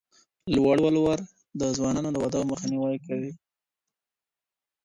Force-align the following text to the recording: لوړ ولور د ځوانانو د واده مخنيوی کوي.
لوړ 0.55 0.77
ولور 0.85 1.19
د 1.59 1.61
ځوانانو 1.77 2.09
د 2.11 2.15
واده 2.23 2.39
مخنيوی 2.51 2.97
کوي. 3.05 3.31